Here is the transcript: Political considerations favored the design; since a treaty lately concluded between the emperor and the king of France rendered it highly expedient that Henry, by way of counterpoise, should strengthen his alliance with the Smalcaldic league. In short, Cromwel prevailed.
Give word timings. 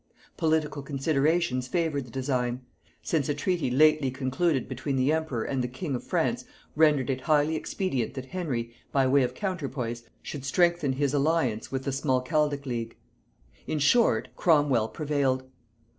Political 0.35 0.81
considerations 0.81 1.67
favored 1.67 2.05
the 2.05 2.09
design; 2.09 2.61
since 3.03 3.29
a 3.29 3.35
treaty 3.35 3.69
lately 3.69 4.09
concluded 4.09 4.67
between 4.67 4.95
the 4.95 5.13
emperor 5.13 5.43
and 5.43 5.63
the 5.63 5.67
king 5.67 5.93
of 5.93 6.03
France 6.03 6.43
rendered 6.75 7.11
it 7.11 7.21
highly 7.21 7.55
expedient 7.55 8.15
that 8.15 8.25
Henry, 8.33 8.73
by 8.91 9.05
way 9.05 9.21
of 9.21 9.35
counterpoise, 9.35 10.01
should 10.23 10.43
strengthen 10.43 10.93
his 10.93 11.13
alliance 11.13 11.71
with 11.71 11.83
the 11.83 11.91
Smalcaldic 11.91 12.65
league. 12.65 12.95
In 13.67 13.77
short, 13.77 14.29
Cromwel 14.35 14.87
prevailed. 14.87 15.43